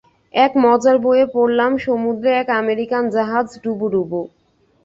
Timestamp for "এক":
0.33-0.51, 2.41-2.47